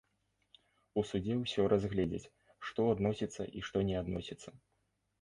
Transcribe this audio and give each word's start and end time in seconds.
У 1.01 1.03
судзе 1.09 1.33
ўсё 1.43 1.61
разгледзяць, 1.75 2.23
што 2.71 2.81
адносіцца 2.97 3.41
і 3.57 3.67
што 3.71 3.89
не 3.95 4.05
адносіцца. 4.05 4.61